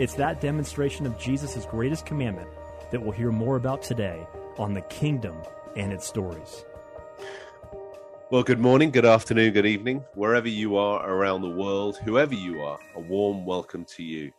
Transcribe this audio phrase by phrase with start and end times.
[0.00, 2.48] It's that demonstration of Jesus' greatest commandment
[2.90, 4.26] that we'll hear more about today
[4.56, 5.36] on the kingdom
[5.76, 6.64] and its stories.
[8.30, 12.62] Well, good morning, good afternoon, good evening, wherever you are around the world, whoever you
[12.62, 14.32] are, a warm welcome to you.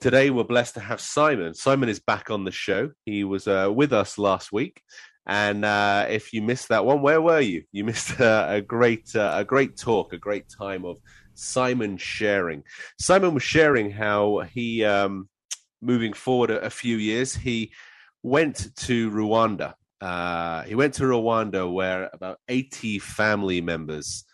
[0.00, 1.54] Today, we're blessed to have Simon.
[1.54, 2.90] Simon is back on the show.
[3.06, 4.82] He was uh, with us last week,
[5.26, 7.62] and uh, if you missed that one, where were you?
[7.72, 10.98] You missed uh, a great, uh, a great talk, a great time of
[11.40, 12.62] Simon sharing.
[12.98, 15.28] Simon was sharing how he, um,
[15.80, 17.72] moving forward a, a, few years, he
[18.22, 19.74] went to Rwanda.
[20.00, 24.24] Uh, he went to Rwanda where about 80 family members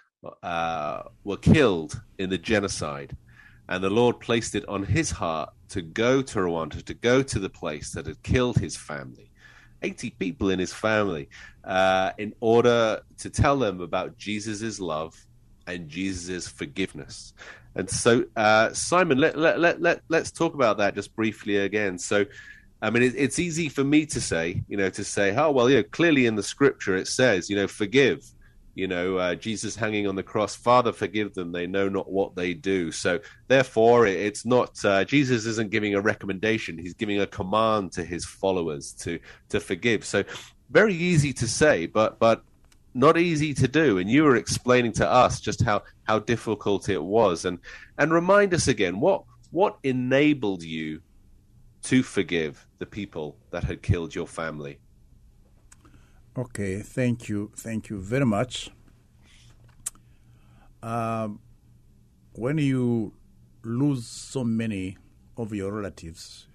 [0.43, 3.17] uh, were killed in the genocide.
[3.69, 7.39] And the Lord placed it on his heart to go to Rwanda, to go to
[7.39, 9.31] the place that had killed his family.
[9.83, 11.29] 80 people in his family
[11.65, 15.15] uh, in order to tell them about Jesus' love
[15.67, 17.33] and Jesus' forgiveness.
[17.75, 21.99] And so, uh, Simon, let, let, let, let, let's talk about that just briefly again.
[21.99, 22.25] So,
[22.81, 25.69] I mean, it, it's easy for me to say, you know, to say, oh, well,
[25.69, 28.25] you know, clearly in the scripture it says, you know, forgive.
[28.75, 31.53] You know, uh, Jesus hanging on the cross, Father, forgive them.
[31.53, 32.93] They know not what they do.
[32.93, 36.77] So, therefore, it, it's not, uh, Jesus isn't giving a recommendation.
[36.77, 40.05] He's giving a command to his followers to, to forgive.
[40.05, 40.25] So,
[40.71, 42.43] very easy to say, but, but
[42.97, 43.99] not easy to do.
[43.99, 47.45] And you were explaining to us just how how difficult it was.
[47.45, 47.59] And
[47.99, 51.03] and remind us again what what enabled you
[51.85, 54.79] to forgive the people that had killed your family?
[56.37, 58.71] Okay thank you thank you very much.
[60.83, 61.41] Um,
[62.33, 63.13] when you
[63.63, 64.97] lose so many
[65.37, 66.47] of your relatives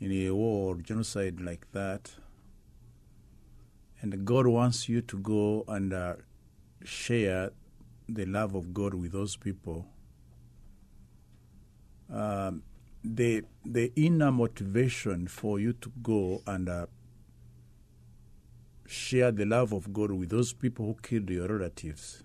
[0.00, 2.10] in a war genocide like that
[4.02, 6.14] and God wants you to go and uh,
[6.84, 7.50] share
[8.08, 9.86] the love of God with those people.
[12.12, 12.62] Um,
[13.04, 16.86] the the inner motivation for you to go and uh,
[18.86, 22.22] share the love of God with those people who killed your relatives.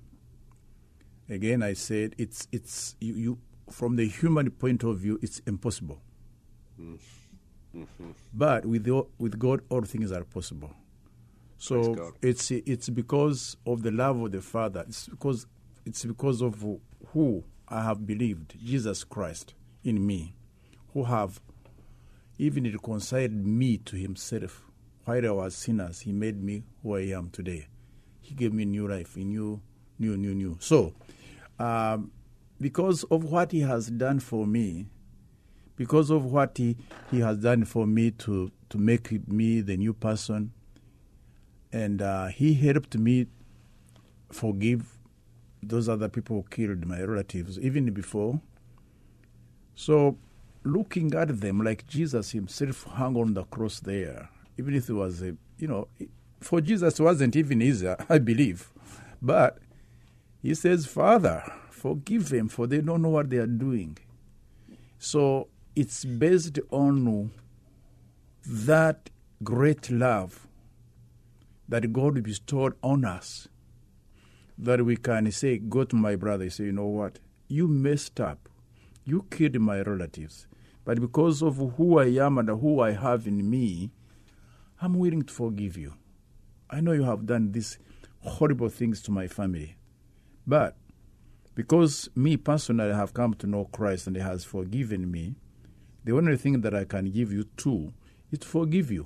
[1.29, 3.37] Again, I said it's it's you, you
[3.69, 6.01] from the human point of view, it's impossible.
[6.79, 8.11] Mm-hmm.
[8.33, 10.73] But with the, with God, all things are possible.
[11.57, 14.85] So it's it's because of the love of the Father.
[14.87, 15.47] It's because
[15.85, 16.63] it's because of
[17.13, 19.53] who I have believed, Jesus Christ
[19.83, 20.35] in me,
[20.93, 21.41] who have
[22.37, 24.63] even reconciled me to Himself.
[25.05, 27.67] While I was sinners, He made me who I am today.
[28.21, 29.61] He gave me new life, a new,
[29.97, 30.57] new, new, new.
[30.59, 30.93] So,
[31.57, 32.11] um,
[32.59, 34.87] because of what He has done for me,
[35.75, 36.77] because of what He,
[37.09, 40.51] he has done for me to, to make me the new person,
[41.71, 43.27] and uh, he helped me
[44.31, 44.97] forgive
[45.61, 48.39] those other people who killed my relatives even before.
[49.75, 50.17] So,
[50.63, 55.21] looking at them like Jesus himself hung on the cross there, even if it was
[55.21, 55.87] a, you know,
[56.39, 58.69] for Jesus wasn't even easy, I believe.
[59.21, 59.59] But
[60.41, 63.97] he says, Father, forgive them, for they don't know what they are doing.
[64.99, 67.31] So it's based on
[68.45, 69.09] that
[69.43, 70.46] great love
[71.69, 73.47] that God bestowed on us
[74.57, 77.19] that we can say, go to my brother, say, you know what?
[77.47, 78.49] You messed up.
[79.05, 80.47] You killed my relatives.
[80.83, 83.91] But because of who I am and who I have in me,
[84.81, 85.93] I'm willing to forgive you.
[86.69, 87.77] I know you have done these
[88.21, 89.77] horrible things to my family.
[90.45, 90.75] But
[91.55, 95.35] because me personally have come to know Christ and He has forgiven me,
[96.03, 97.93] the only thing that I can give you too
[98.31, 99.05] is to forgive you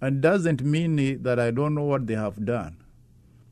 [0.00, 2.76] and doesn't mean that I don't know what they have done,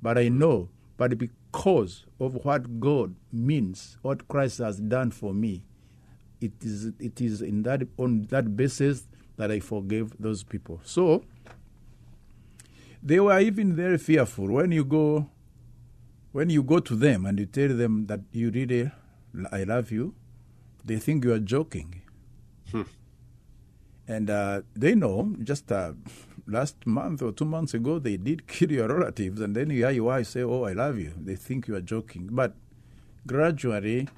[0.02, 0.68] but I know.
[0.96, 5.64] But because of what God means, what Christ has done for me,
[6.40, 9.06] it is it is in that on that basis
[9.36, 10.80] that I forgave those people.
[10.84, 11.24] So
[13.02, 15.28] they were even very fearful when you go
[16.32, 18.90] when you go to them and you tell them that you really
[19.52, 20.14] I love you,
[20.84, 22.00] they think you are joking.
[24.08, 25.92] And uh, they know just uh,
[26.46, 29.90] last month or two months ago they did kill your relatives, and then you hear
[29.90, 32.54] your wife say, "Oh, I love you." They think you are joking, but
[33.26, 34.08] gradually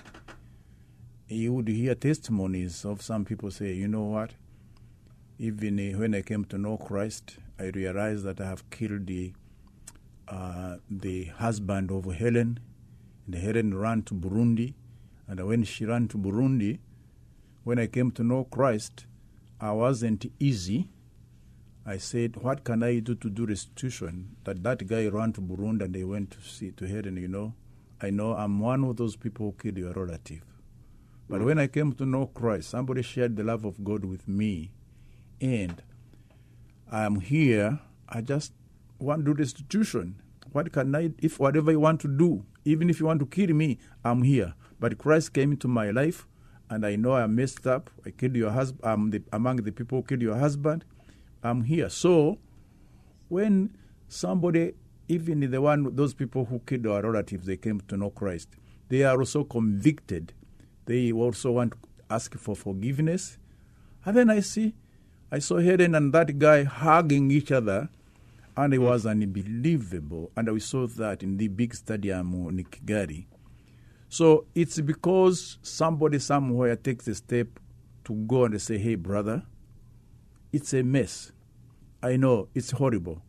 [1.29, 4.35] you would hear testimonies of some people say, "You know what?
[5.39, 9.33] Even when I came to know Christ, I realized that I have killed the
[10.29, 12.61] uh, the husband of Helen,
[13.27, 14.75] and Helen ran to Burundi,
[15.27, 16.79] and when she ran to Burundi,
[17.65, 19.07] when I came to know Christ."
[19.61, 20.89] I wasn't easy.
[21.89, 25.85] I said, "What can I do to do restitution?" That that guy ran to Burundi
[25.85, 27.17] and they went to see to heaven.
[27.17, 27.55] You know,
[28.03, 30.45] I know I'm one of those people who killed your relative.
[31.31, 34.71] But when I came to know Christ, somebody shared the love of God with me,
[35.41, 35.83] and
[36.93, 37.81] I'm here.
[38.07, 38.53] I just
[38.99, 40.17] want to do restitution.
[40.53, 41.13] What can I?
[41.19, 44.53] If whatever you want to do, even if you want to kill me, I'm here.
[44.79, 46.27] But Christ came into my life
[46.71, 47.91] and I know I messed up.
[48.05, 48.85] I killed your husband.
[48.85, 50.85] I'm the, among the people who killed your husband.
[51.43, 51.89] I'm here.
[51.89, 52.39] So,
[53.29, 53.77] when
[54.09, 54.75] somebody,
[55.09, 58.49] even the one, those people who killed our relatives, they came to know Christ,
[58.89, 60.33] they are also convicted.
[60.87, 61.79] They also want to
[62.11, 63.39] ask for forgiveness.
[64.05, 64.75] And then I see,
[65.31, 67.91] I saw Helen and that guy hugging each other,
[68.57, 70.33] and it was unbelievable.
[70.37, 73.27] And we saw that in the big stadium in Kigali.
[74.09, 77.47] So it's because somebody somewhere takes a step
[78.05, 79.43] to go and say, hey, brother,
[80.53, 81.33] it's a mess.
[82.03, 83.23] I know it's horrible.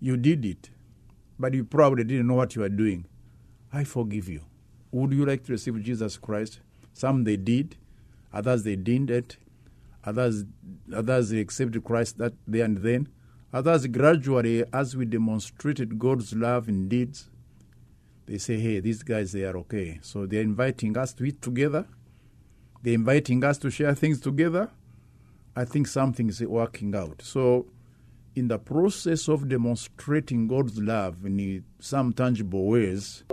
[0.00, 0.70] You did it,
[1.38, 3.06] but you probably didn't know what you were doing.
[3.72, 4.42] I forgive you.
[4.92, 6.60] Would you like to receive Jesus Christ?
[6.94, 7.76] Some they did,
[8.32, 9.36] others they didn't.
[10.04, 10.44] Others,
[10.94, 13.08] others they accepted Christ that there and then.
[13.52, 17.28] Others gradually, as we demonstrated God's love in deeds,
[18.26, 19.98] they say, hey, these guys, they are okay.
[20.02, 21.86] So they're inviting us to eat together.
[22.82, 24.70] They're inviting us to share things together.
[25.58, 27.20] I think something is working out.
[27.20, 27.66] So,
[28.36, 33.24] in the process of demonstrating God's love in some tangible ways,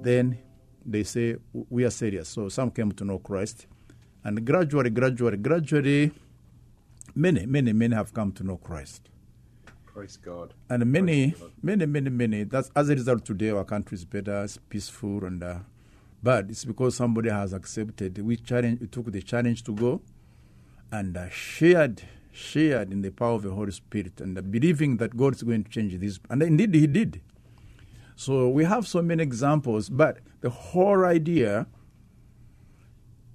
[0.00, 0.38] then
[0.84, 1.36] they say,
[1.70, 2.28] we are serious.
[2.30, 3.68] So, some came to know Christ.
[4.24, 6.10] And gradually, gradually, gradually,
[7.14, 9.08] many, many, many have come to know Christ.
[9.86, 10.52] Praise God.
[10.68, 12.42] And many, many, many, many.
[12.42, 13.24] That's as a result.
[13.24, 15.58] Today, our country is better, it's peaceful, and uh,
[16.20, 18.18] but it's because somebody has accepted.
[18.18, 20.02] We challenge, we took the challenge to go,
[20.92, 22.02] and uh, shared,
[22.32, 25.64] shared in the power of the Holy Spirit, and uh, believing that God is going
[25.64, 26.18] to change this.
[26.30, 27.20] And indeed, He did.
[28.14, 31.66] So we have so many examples, but the whole idea.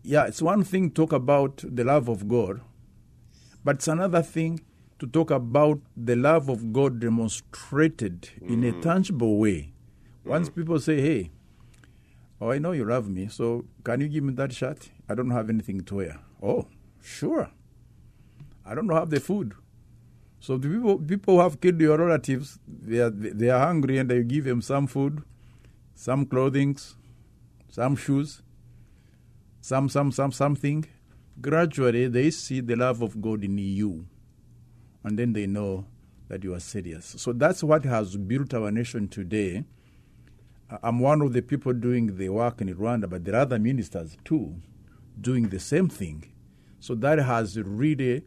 [0.04, 2.62] Yeah, it's one thing to talk about the love of God,
[3.64, 4.62] but it's another thing
[4.98, 8.50] to talk about the love of God demonstrated mm.
[8.50, 9.74] in a tangible way.
[10.26, 10.56] Once mm.
[10.56, 11.32] people say, hey,
[12.40, 14.90] oh, I know you love me, so can you give me that shirt?
[15.10, 16.20] I don't have anything to wear.
[16.42, 16.68] Oh,
[17.02, 17.52] sure.
[18.66, 19.54] I don't know have the food.
[20.40, 24.10] So the people, people who have killed your relatives, they are, they are hungry and
[24.12, 25.24] you give them some food,
[25.94, 26.78] some clothing,
[27.70, 28.42] some shoes,
[29.62, 30.86] some, some, some, something.
[31.40, 34.06] Gradually, they see the love of God in you
[35.04, 35.86] and then they know
[36.28, 37.16] that you are serious.
[37.18, 39.66] So that's what has built our nation today.
[40.82, 44.18] I'm one of the people doing the work in Rwanda, but there are other ministers
[44.24, 44.56] too
[45.20, 46.32] doing the same thing.
[46.82, 48.24] So that has really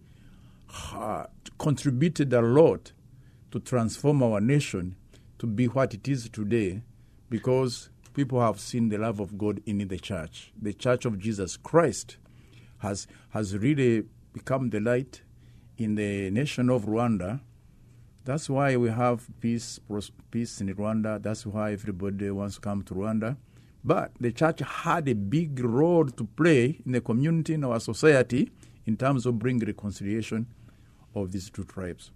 [1.59, 2.93] contributed a lot
[3.51, 4.95] to transform our nation
[5.41, 6.83] to be what it is today
[7.29, 10.53] because people have seen the love of God in the church.
[10.63, 12.17] The church of Jesus Christ
[12.79, 15.23] has, has really become the light
[15.77, 17.41] in the nation of Rwanda.
[18.25, 19.81] That's why we have peace,
[20.31, 21.21] peace in Rwanda.
[21.21, 23.37] That's why everybody wants to come to Rwanda.
[23.85, 28.51] But the church had a big role to play in the community, in our society,
[28.87, 30.47] in terms of bringing reconciliation
[31.15, 32.11] of these two tribes.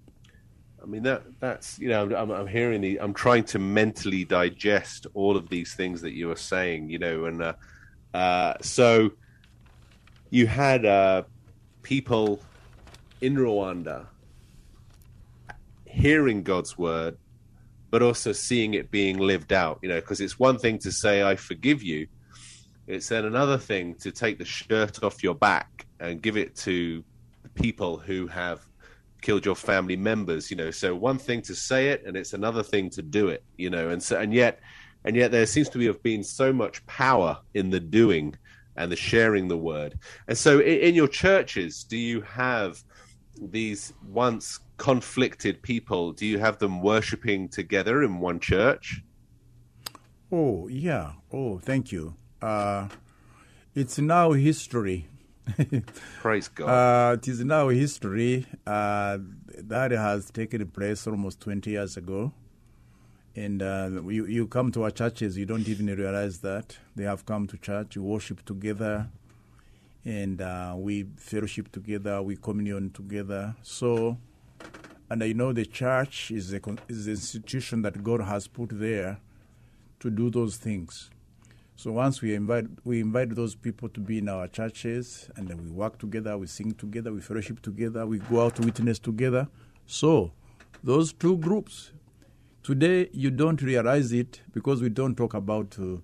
[0.82, 5.06] I mean that that's you know I'm, I'm hearing the I'm trying to mentally digest
[5.12, 7.52] all of these things that you are saying you know and uh,
[8.14, 9.10] uh, so
[10.30, 11.24] you had uh,
[11.82, 12.40] people
[13.20, 14.06] in Rwanda
[15.84, 17.16] hearing God's word,
[17.90, 19.78] but also seeing it being lived out.
[19.82, 22.06] You know, because it's one thing to say, I forgive you.
[22.86, 27.04] It's then another thing to take the shirt off your back and give it to
[27.54, 28.64] people who have
[29.20, 30.50] killed your family members.
[30.50, 33.44] You know, so one thing to say it, and it's another thing to do it.
[33.56, 34.60] You know, and so and yet,
[35.04, 38.34] and yet there seems to be have been so much power in the doing
[38.76, 39.98] and the sharing the word.
[40.28, 42.82] And so, in, in your churches, do you have
[43.40, 46.12] these once conflicted people?
[46.12, 49.02] Do you have them worshiping together in one church?
[50.32, 51.12] Oh, yeah.
[51.32, 52.16] Oh, thank you.
[52.40, 52.88] Uh,
[53.74, 55.08] it's now history.
[56.20, 56.68] Praise God.
[56.68, 58.46] Uh, it is now history.
[58.66, 59.18] Uh,
[59.58, 62.32] that has taken place almost 20 years ago.
[63.34, 66.76] And uh, you, you come to our churches, you don't even realize that.
[66.96, 69.08] They have come to church, we worship together,
[70.04, 73.54] and uh, we fellowship together, we communion together.
[73.62, 74.18] So,
[75.10, 79.20] and I know the church is a, is institution that God has put there
[80.00, 81.10] to do those things.
[81.76, 85.62] So once we invite we invite those people to be in our churches, and then
[85.62, 89.48] we work together, we sing together, we fellowship together, we go out to witness together.
[89.86, 90.32] So
[90.82, 91.92] those two groups
[92.62, 95.98] today you don't realize it because we don't talk about uh,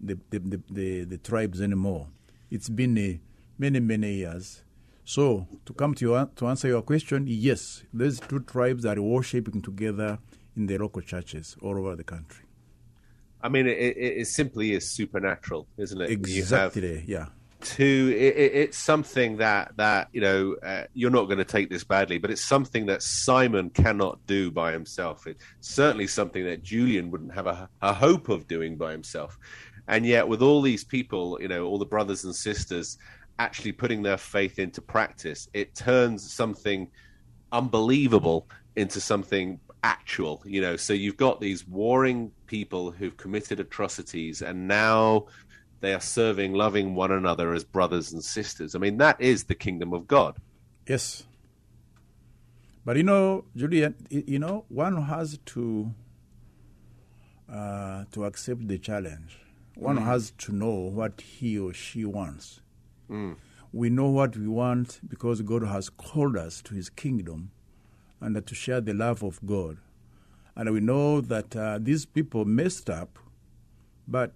[0.00, 2.06] the, the, the, the, the tribes anymore.
[2.50, 3.18] It's been uh,
[3.58, 4.62] many many years.
[5.10, 9.60] So to come to your, to answer your question, yes, these two tribes are worshiping
[9.60, 10.20] together
[10.56, 12.44] in the local churches all over the country.
[13.42, 16.10] I mean, it, it, it simply is supernatural, isn't it?
[16.12, 17.02] Exactly.
[17.08, 17.26] yeah.
[17.60, 21.82] To it, it's something that that you know uh, you're not going to take this
[21.84, 25.26] badly, but it's something that Simon cannot do by himself.
[25.26, 29.38] It's certainly something that Julian wouldn't have a, a hope of doing by himself.
[29.88, 32.96] And yet, with all these people, you know, all the brothers and sisters
[33.40, 36.88] actually putting their faith into practice, it turns something
[37.52, 40.76] unbelievable into something actual you know?
[40.76, 45.26] So you've got these warring people who've committed atrocities and now
[45.80, 48.74] they are serving loving one another as brothers and sisters.
[48.74, 50.36] I mean that is the kingdom of god.
[50.86, 51.24] Yes.
[52.84, 55.94] But you know julian you know one has to
[57.50, 59.38] uh, to accept the challenge.
[59.76, 60.04] One mm.
[60.04, 62.60] has to know what he or she wants
[63.10, 63.36] mm.
[63.72, 67.50] we know what we want because god has called us to his kingdom
[68.20, 69.78] and to share the love of God.
[70.54, 73.18] And we know that uh, these people messed up,
[74.06, 74.32] but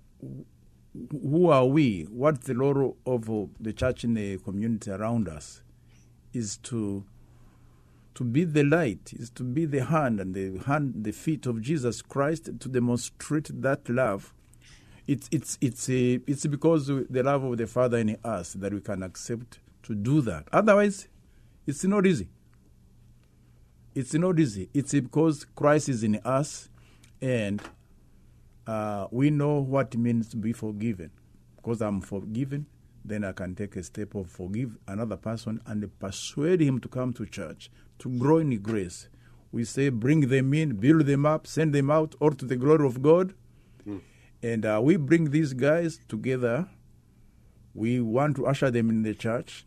[1.11, 2.04] who are we?
[2.04, 3.28] What the role of
[3.61, 5.62] the church in the community around us
[6.33, 7.04] is to
[8.14, 11.61] to be the light, is to be the hand and the hand, the feet of
[11.61, 14.33] Jesus Christ to demonstrate that love.
[15.07, 18.81] It's it's it's a, it's because the love of the Father in us that we
[18.81, 20.49] can accept to do that.
[20.53, 21.09] Otherwise,
[21.67, 22.29] it's not easy
[23.95, 24.69] it's not easy.
[24.75, 26.69] It's because Christ is in us,
[27.23, 27.63] and
[28.67, 31.11] uh, we know what it means to be forgiven.
[31.57, 32.67] Because I'm forgiven,
[33.05, 37.13] then I can take a step of forgive another person and persuade him to come
[37.15, 37.71] to church,
[38.01, 39.09] to grow in grace.
[39.53, 42.87] We say, bring them in, build them up, send them out, or to the glory
[42.87, 43.35] of God.
[43.87, 44.01] Mm.
[44.45, 46.69] And uh, we bring these guys together.
[47.75, 49.67] We want to usher them in the church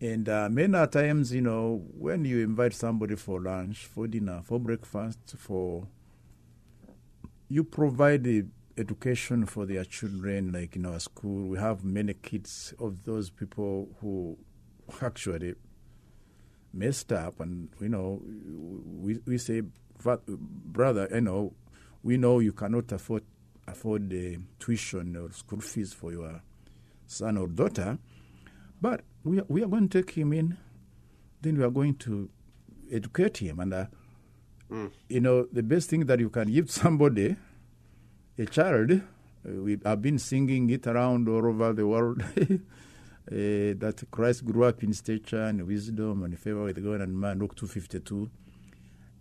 [0.00, 4.60] and uh, many times, you know, when you invite somebody for lunch, for dinner, for
[4.60, 5.88] breakfast, for
[7.48, 8.44] you provide the
[8.76, 11.48] education for their children, like in our school.
[11.48, 14.36] We have many kids of those people who
[15.00, 15.54] actually
[16.74, 19.62] messed up, and you know, we we say,
[20.02, 21.54] brother, you know,
[22.02, 23.22] we know you cannot afford
[23.66, 26.42] afford the tuition or school fees for your
[27.06, 27.98] son or daughter,
[28.80, 30.56] but we are, we are going to take him in,
[31.42, 32.28] then we are going to
[32.90, 33.60] educate him.
[33.60, 33.86] And, uh,
[34.70, 34.90] mm.
[35.08, 37.36] you know, the best thing that you can give somebody,
[38.38, 38.98] a child, uh,
[39.44, 42.22] we have been singing it around all over the world.
[43.28, 47.40] Uh, that Christ grew up in stature and wisdom and favor with God and man,
[47.40, 48.30] Luke 252.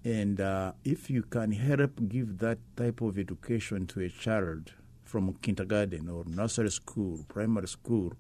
[0.06, 4.72] And uh, if you can help give that type of education to a child
[5.04, 8.14] from kindergarten or nursery school, primary school,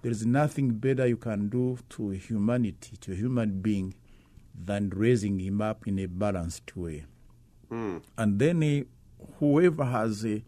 [0.00, 3.94] there is nothing better you can do to humanity, to a human being,
[4.54, 7.04] than raising him up in a balanced way.
[7.70, 8.02] Mm.
[8.16, 10.38] And then uh, whoever has uh,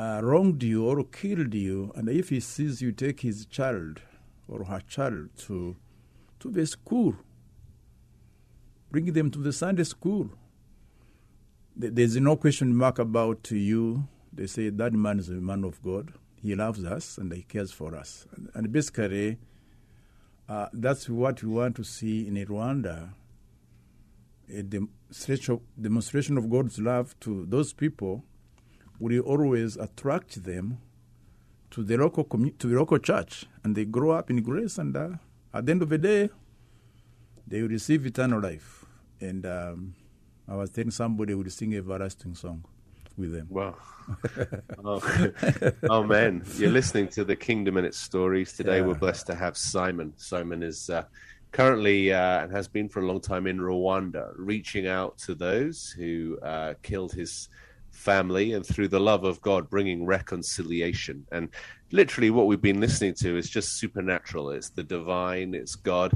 [0.00, 4.00] uh, wronged you or killed you, and if he sees you take his child
[4.48, 5.76] or her child to,
[6.40, 7.16] to the school,
[8.96, 10.30] bring them to the Sunday school.
[11.76, 14.08] There's no question mark about you.
[14.32, 16.14] They say that man is a man of God.
[16.40, 18.26] He loves us and He cares for us.
[18.54, 19.36] And basically,
[20.48, 23.10] uh, that's what we want to see in Rwanda
[24.48, 28.24] a demonstration of God's love to those people
[28.98, 30.78] will always attract them
[31.72, 34.78] to the local commu- to the local church, and they grow up in grace.
[34.78, 35.08] And uh,
[35.52, 36.30] at the end of the day,
[37.46, 38.85] they will receive eternal life.
[39.20, 39.94] And um,
[40.48, 42.64] I was telling somebody would sing a everlasting song.
[43.16, 43.46] with them.
[43.48, 43.76] Wow.
[44.84, 45.00] oh,
[45.90, 46.44] oh, man.
[46.56, 48.52] You're listening to the Kingdom and its stories.
[48.52, 48.86] Today Yeah.
[48.86, 50.12] we're blessed to have Simon.
[50.16, 51.04] Simon is uh,
[51.52, 55.88] currently uh, and has been for a long time in Rwanda, reaching out to those
[55.96, 57.48] who uh, killed his
[57.90, 61.26] family and through the love of God, bringing reconciliation.
[61.32, 61.48] And
[61.92, 64.50] literally, what we've been listening to is just supernatural.
[64.50, 66.12] It's the divine, it's God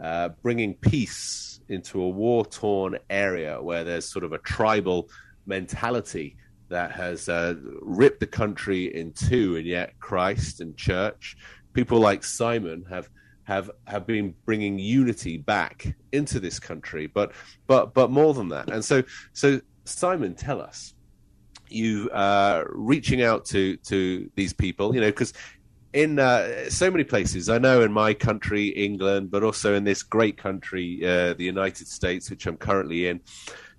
[0.00, 5.08] uh, bringing peace into a war torn area where there's sort of a tribal
[5.46, 6.36] mentality
[6.68, 11.36] that has uh, ripped the country in two, and yet Christ and church,
[11.72, 13.08] people like Simon have
[13.44, 17.06] have have been bringing unity back into this country.
[17.06, 17.32] But
[17.66, 20.94] but but more than that, and so so Simon, tell us,
[21.68, 25.32] you uh, reaching out to to these people, you know, because
[25.96, 27.48] in uh, so many places.
[27.48, 31.88] I know in my country, England, but also in this great country, uh, the United
[31.88, 33.22] States, which I'm currently in.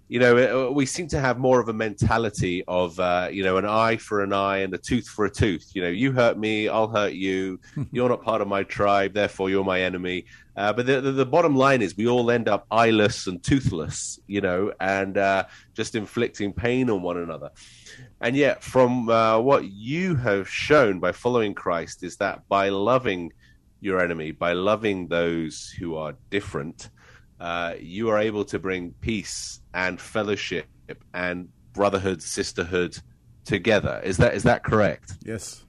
[0.07, 3.57] You know, uh, we seem to have more of a mentality of, uh, you know,
[3.57, 5.69] an eye for an eye and a tooth for a tooth.
[5.75, 7.59] You know, you hurt me, I'll hurt you.
[7.91, 10.25] You're not part of my tribe, therefore you're my enemy.
[10.55, 14.19] Uh, but the, the, the bottom line is we all end up eyeless and toothless,
[14.25, 15.45] you know, and uh,
[15.75, 17.51] just inflicting pain on one another.
[18.19, 23.31] And yet, from uh, what you have shown by following Christ, is that by loving
[23.79, 26.89] your enemy, by loving those who are different,
[27.39, 30.65] uh, you are able to bring peace and fellowship
[31.13, 32.97] and brotherhood, sisterhood
[33.45, 34.01] together.
[34.03, 35.13] Is that is that correct?
[35.23, 35.63] Yes.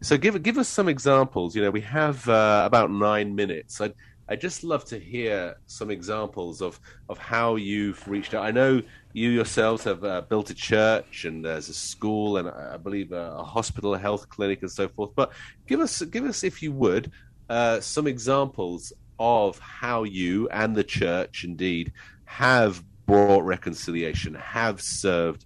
[0.00, 1.54] So give give us some examples.
[1.54, 3.80] You know, we have uh, about nine minutes.
[3.80, 3.94] I'd
[4.28, 8.44] I'd just love to hear some examples of of how you've reached out.
[8.44, 12.76] I know you yourselves have uh, built a church and there's a school and I
[12.76, 15.10] believe a, a hospital, a health clinic, and so forth.
[15.14, 15.32] But
[15.66, 17.12] give us give us, if you would,
[17.48, 21.92] uh, some examples of how you and the church indeed
[22.24, 25.44] have brought reconciliation, have served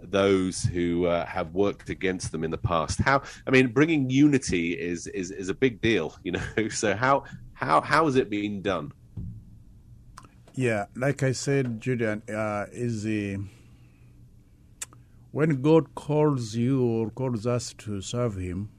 [0.00, 3.00] those who uh, have worked against them in the past.
[3.00, 6.42] How I mean, bringing unity is is is a big deal, you know.
[6.70, 8.92] So how how how has it been done?
[10.54, 13.38] Yeah, like I said, Julian, uh, is a
[15.32, 18.70] when God calls you or calls us to serve Him,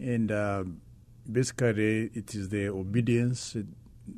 [0.00, 0.64] and uh,
[1.30, 3.56] basically it is the obedience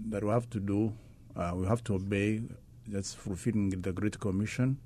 [0.08, 0.94] that we have to do.
[1.36, 2.42] Uh, we have to obey.
[2.86, 4.78] That's fulfilling the Great Commission.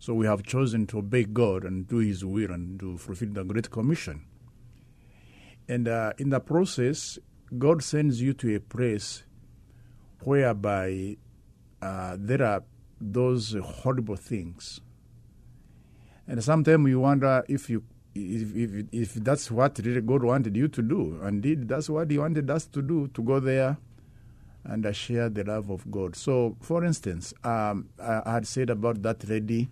[0.00, 3.44] So we have chosen to obey God and do His will and to fulfill the
[3.44, 4.24] Great Commission.
[5.68, 7.18] And uh, in the process,
[7.58, 9.24] God sends you to a place
[10.20, 11.16] whereby
[11.82, 12.62] uh, there are
[13.00, 14.80] those horrible things.
[16.26, 20.68] And sometimes you wonder if you if, if, if that's what really God wanted you
[20.68, 21.18] to do.
[21.22, 23.76] And indeed, that's what He wanted us to do to go there
[24.64, 26.16] and uh, share the love of God.
[26.16, 29.68] So, for instance, um, I, I had said about that lady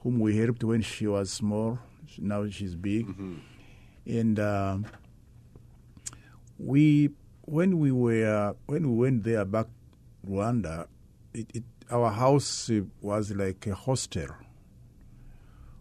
[0.00, 1.78] whom we helped when she was small.
[2.18, 3.06] Now she's big,
[4.04, 4.78] and uh,
[6.62, 7.10] we
[7.42, 9.66] when we were when we went there back
[10.26, 10.86] Rwanda,
[11.34, 12.70] it, it, our house
[13.00, 14.28] was like a hostel,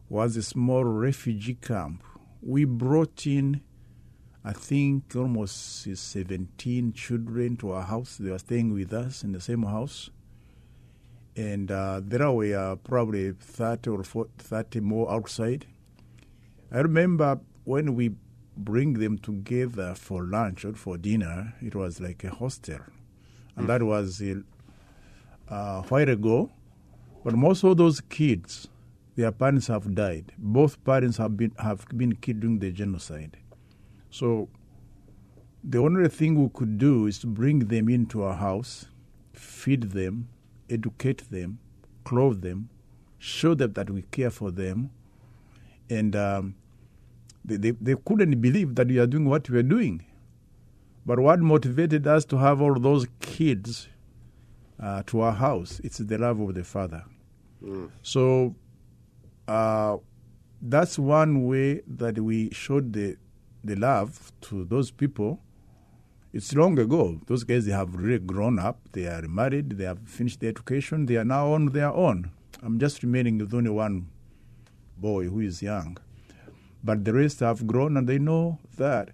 [0.10, 2.04] was a small refugee camp.
[2.42, 3.62] We brought in,
[4.44, 8.18] I think, almost 17 children to our house.
[8.20, 10.10] They were staying with us in the same house.
[11.36, 15.68] And uh, there were probably 30 or 40, 30 more outside.
[16.72, 18.16] I remember when we
[18.58, 22.80] bring them together for lunch or for dinner, it was like a hostel.
[23.56, 24.34] And that was uh,
[25.52, 26.52] a while ago.
[27.24, 28.68] But most of those kids,
[29.16, 30.32] their parents have died.
[30.38, 33.38] Both parents have been have been killed during the genocide.
[34.10, 34.50] So
[35.64, 38.88] the only thing we could do is to bring them into our house,
[39.34, 40.30] feed them,
[40.70, 41.60] educate them,
[42.04, 42.70] clothe them,
[43.20, 44.90] show them that we care for them,
[45.90, 46.56] and um,
[47.46, 50.06] they, they, they couldn't believe that we are doing what we are doing.
[51.06, 53.88] But what motivated us to have all those kids
[54.80, 55.82] uh, to our house?
[55.84, 57.04] It's the love of the Father.
[58.04, 58.56] So
[59.48, 59.98] uh,
[60.62, 63.18] that's one way that we showed the
[63.64, 65.40] the love to those people.
[66.34, 67.20] It's long ago.
[67.28, 68.80] Those guys they have really grown up.
[68.94, 69.72] They are married.
[69.78, 71.06] They have finished their education.
[71.06, 72.32] They are now on their own.
[72.64, 74.08] I'm just remaining with only one
[74.98, 75.98] boy who is young,
[76.84, 79.10] but the rest have grown and they know that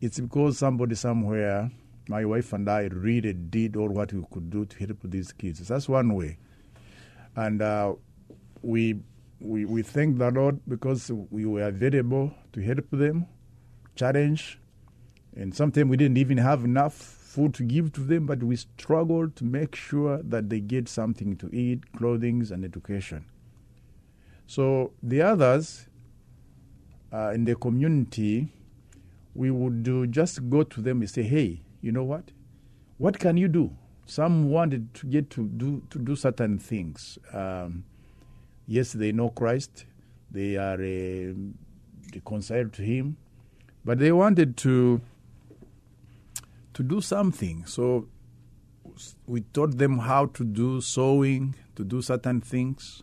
[0.00, 1.70] it's because somebody somewhere,
[2.08, 5.66] my wife and I, really did all what we could do to help these kids.
[5.66, 6.38] That's one way,
[7.36, 7.94] and uh,
[8.62, 9.00] we
[9.40, 13.26] we we thank the Lord because we were available to help them,
[13.96, 14.60] challenge,
[15.36, 19.36] and sometimes we didn't even have enough food to give to them, but we struggled
[19.36, 23.24] to make sure that they get something to eat, clothing, and education.
[24.46, 25.87] So the others
[27.12, 28.52] uh, in the community,
[29.34, 32.30] we would do just go to them and say, "Hey, you know what?
[32.98, 33.70] What can you do?"
[34.06, 37.18] Some wanted to get to do to do certain things.
[37.32, 37.84] Um,
[38.66, 39.84] yes, they know Christ;
[40.30, 41.34] they are uh,
[42.14, 43.16] reconciled to Him,
[43.84, 45.00] but they wanted to
[46.74, 47.66] to do something.
[47.66, 48.08] So
[49.26, 53.02] we taught them how to do sewing, to do certain things.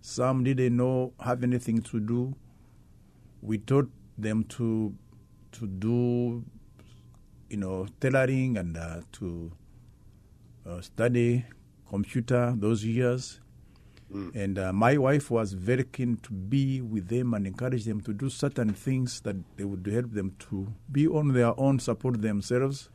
[0.00, 2.34] Some didn't know have anything to do.
[3.42, 4.94] We taught them to
[5.52, 6.44] to do,
[7.48, 9.52] you know, tailoring and uh, to
[10.66, 11.44] uh, study
[11.88, 13.40] computer those years.
[14.14, 14.34] Mm.
[14.34, 18.12] And uh, my wife was very keen to be with them and encourage them to
[18.12, 22.88] do certain things that they would help them to be on their own, support themselves.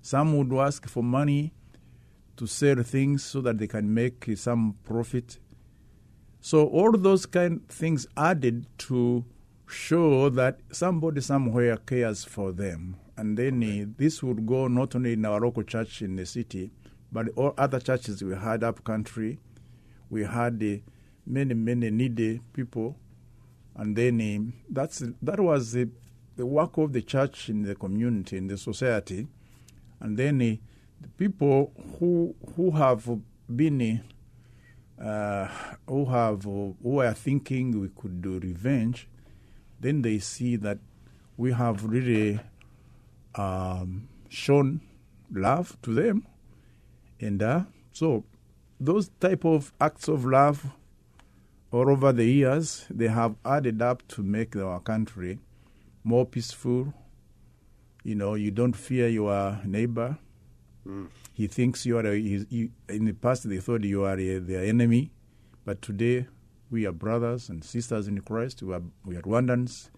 [0.00, 1.52] Some would ask for money
[2.36, 5.38] to sell things so that they can make some profit.
[6.40, 9.24] So all those kind of things added to
[9.72, 12.96] show that somebody somewhere cares for them.
[13.16, 16.70] And then uh, this would go not only in our local church in the city,
[17.10, 19.38] but all other churches we had up country.
[20.10, 20.82] We had uh,
[21.26, 22.96] many, many needy people.
[23.76, 25.88] And then uh, that's that was the,
[26.36, 29.26] the work of the church in the community, in the society.
[30.00, 30.58] And then the
[31.16, 33.08] people who who have
[33.54, 34.02] been
[35.02, 35.48] uh,
[35.88, 39.08] who have who are thinking we could do revenge,
[39.82, 40.78] then they see that
[41.36, 42.40] we have really
[43.34, 44.80] um, shown
[45.32, 46.26] love to them,
[47.20, 48.24] and uh, so
[48.80, 50.72] those type of acts of love
[51.70, 55.38] all over the years they have added up to make our country
[56.04, 56.92] more peaceful.
[58.04, 60.18] You know, you don't fear your neighbor.
[60.86, 61.08] Mm.
[61.32, 62.06] He thinks you are.
[62.06, 65.12] A, he, in the past, they thought you are a, their enemy,
[65.64, 66.26] but today
[66.72, 68.62] we are brothers and sisters in Christ.
[68.62, 69.90] We are we are Rwandans.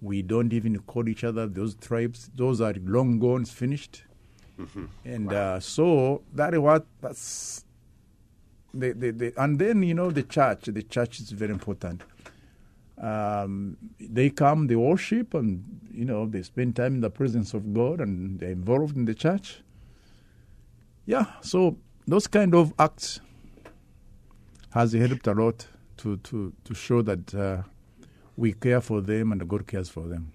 [0.00, 2.30] We don't even call each other those tribes.
[2.34, 4.04] Those are long gone, finished.
[4.58, 4.86] Mm-hmm.
[5.04, 5.56] And wow.
[5.56, 7.64] uh, so that is what that's.
[8.74, 10.64] The, the, the, and then you know the church.
[10.64, 12.02] The church is very important.
[13.00, 17.72] Um, they come, they worship, and you know they spend time in the presence of
[17.74, 19.62] God, and they're involved in the church.
[21.06, 23.20] Yeah, so those kind of acts
[24.70, 25.66] has helped a lot
[25.98, 27.62] to to to show that uh,
[28.36, 30.32] we care for them and God cares for them.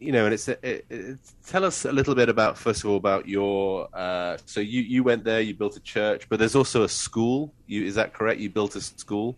[0.00, 3.28] You know, and it's, it, tell us a little bit about first of all about
[3.28, 3.88] your.
[3.92, 7.54] Uh, so you you went there, you built a church, but there's also a school.
[7.66, 8.40] You is that correct?
[8.40, 9.36] You built a school.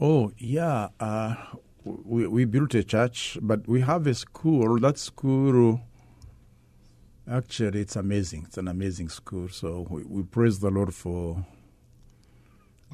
[0.00, 1.34] Oh yeah, uh,
[1.84, 4.78] we we built a church, but we have a school.
[4.80, 5.80] That school
[7.28, 8.44] Actually, it's amazing.
[8.46, 9.48] It's an amazing school.
[9.48, 11.44] So we, we praise the Lord for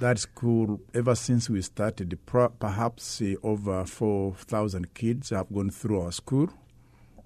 [0.03, 0.81] that school.
[0.93, 6.51] Ever since we started, perhaps uh, over 4,000 kids have gone through our school.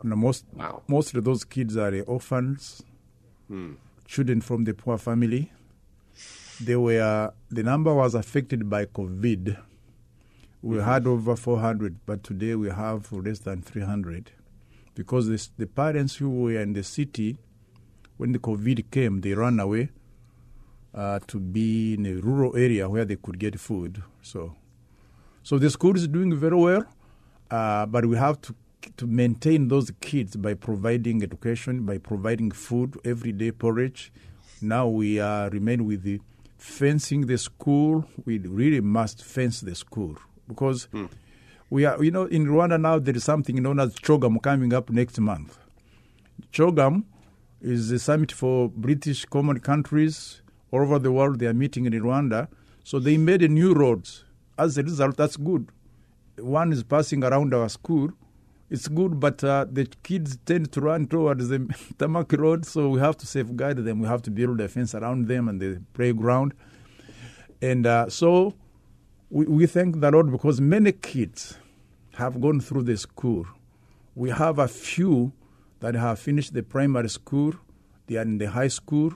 [0.02, 0.82] And most, wow.
[0.86, 2.82] most of those kids are orphans,
[3.48, 3.72] hmm.
[4.06, 5.50] children from the poor family.
[6.60, 9.58] They were, the number was affected by COVID.
[10.62, 10.84] We mm-hmm.
[10.84, 14.32] had over 400, but today we have less than 300
[14.94, 17.38] because this, the parents who were in the city,
[18.16, 19.90] when the COVID came, they ran away
[20.96, 24.02] uh, to be in a rural area where they could get food.
[24.22, 24.56] So,
[25.42, 26.85] so the school is doing very well,
[27.50, 28.54] uh, but we have to
[28.96, 34.12] to maintain those kids by providing education, by providing food, everyday porridge.
[34.62, 36.20] Now we uh, remain with the
[36.56, 38.04] fencing the school.
[38.24, 40.16] We really must fence the school
[40.48, 40.88] because.
[40.92, 41.11] Mm
[41.70, 44.90] we are, you know, in Rwanda now there is something known as CHOGM coming up
[44.90, 45.59] next month.
[46.52, 47.04] CHOGM
[47.61, 51.38] is a summit for British common countries all over the world.
[51.38, 52.48] They are meeting in Rwanda.
[52.85, 54.24] So they made a new roads.
[54.59, 55.70] As a result, that's good.
[56.38, 58.11] One is passing around our school.
[58.68, 61.59] It's good, but uh, the kids tend to run towards the
[61.98, 64.00] Tamaki Road, so we have to safeguard them.
[64.00, 66.52] We have to build a fence around them and the playground.
[67.62, 68.55] And uh, so
[69.31, 71.59] we, we thank the Lord because many kids
[72.14, 73.46] have gone through the school.
[74.14, 75.33] We have a few
[75.81, 77.55] that have finished the primary school,
[78.07, 79.12] they are in the high school,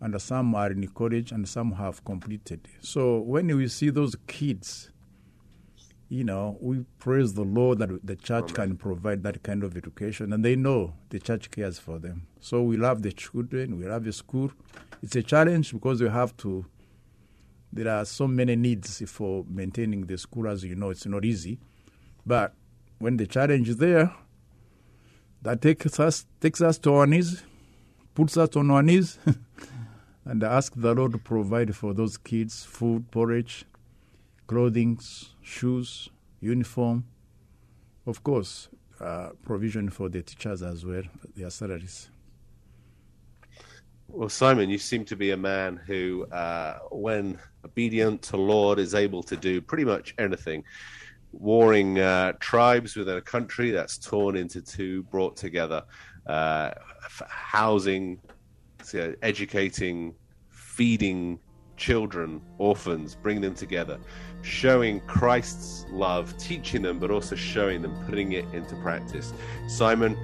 [0.00, 2.68] and some are in college, and some have completed.
[2.80, 4.90] So when we see those kids,
[6.08, 8.70] you know, we praise the Lord that the church Amen.
[8.70, 12.26] can provide that kind of education, and they know the church cares for them.
[12.40, 14.50] So we love the children, we love the school.
[15.02, 16.66] It's a challenge because we have to
[17.72, 20.48] there are so many needs for maintaining the school.
[20.48, 21.58] As you know, it's not easy.
[22.26, 22.54] But
[22.98, 24.12] when the challenge is there,
[25.42, 27.42] that takes us takes us to our knees,
[28.14, 29.18] puts us on our knees,
[30.24, 33.64] and ask the Lord to provide for those kids food, porridge,
[34.46, 34.98] clothing,
[35.42, 36.08] shoes,
[36.40, 37.04] uniform.
[38.06, 38.68] Of course,
[39.00, 41.02] uh, provision for the teachers as well,
[41.36, 42.10] their salaries.
[44.08, 48.94] Well, Simon, you seem to be a man who, uh, when obedient to Lord, is
[48.94, 50.64] able to do pretty much anything.
[51.32, 55.84] Warring uh, tribes within a country that's torn into two, brought together,
[56.26, 56.72] uh,
[57.28, 58.20] housing,
[59.22, 60.14] educating,
[60.48, 61.38] feeding
[61.76, 63.98] children, orphans, bringing them together,
[64.42, 69.32] showing Christ's love, teaching them, but also showing them, putting it into practice.
[69.66, 70.16] Simon,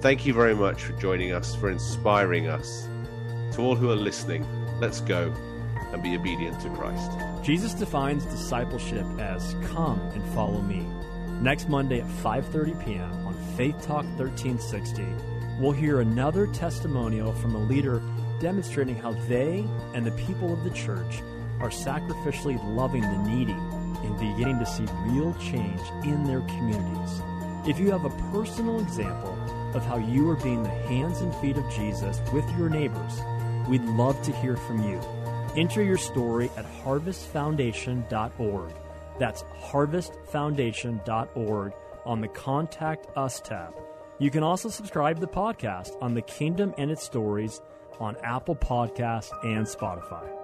[0.00, 2.88] thank you very much for joining us, for inspiring us
[3.52, 4.44] to all who are listening,
[4.80, 5.32] let's go
[5.92, 7.12] and be obedient to Christ.
[7.42, 10.84] Jesus defines discipleship as come and follow me.
[11.40, 13.26] Next Monday at 5:30 p.m.
[13.26, 15.04] on Faith Talk 1360,
[15.58, 18.02] we'll hear another testimonial from a leader
[18.40, 19.64] demonstrating how they
[19.94, 21.22] and the people of the church
[21.60, 27.22] are sacrificially loving the needy and beginning to see real change in their communities.
[27.66, 29.38] If you have a personal example
[29.74, 33.20] of how you are being the hands and feet of Jesus with your neighbors,
[33.68, 34.98] We'd love to hear from you.
[35.56, 38.74] Enter your story at harvestfoundation.org.
[39.18, 41.72] That's harvestfoundation.org
[42.04, 43.74] on the Contact Us tab.
[44.18, 47.60] You can also subscribe to the podcast on The Kingdom and Its Stories
[47.98, 50.43] on Apple Podcast and Spotify.